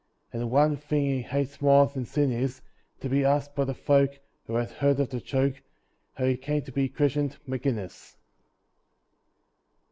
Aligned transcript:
And 0.33 0.41
the 0.41 0.47
one 0.47 0.77
thing 0.77 1.05
he 1.05 1.21
hates 1.21 1.61
more 1.61 1.85
than 1.85 2.05
sin 2.05 2.31
is 2.31 2.63
To 3.01 3.07
be 3.07 3.23
asked 3.23 3.53
by 3.53 3.65
the 3.65 3.75
folk, 3.75 4.19
who 4.47 4.55
have 4.55 4.71
heard 4.71 4.99
of 4.99 5.11
the 5.11 5.19
joke, 5.21 5.61
How 6.15 6.25
he 6.25 6.37
came 6.37 6.63
to 6.63 6.71
be 6.71 6.89
christened 6.89 7.37
Maginnis! 7.45 8.15